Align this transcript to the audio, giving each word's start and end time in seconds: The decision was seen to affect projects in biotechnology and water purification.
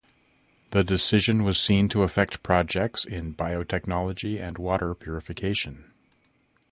The 0.71 0.83
decision 0.83 1.43
was 1.43 1.59
seen 1.59 1.87
to 1.89 2.01
affect 2.01 2.41
projects 2.41 3.05
in 3.05 3.35
biotechnology 3.35 4.39
and 4.41 4.57
water 4.57 4.95
purification. 4.95 5.93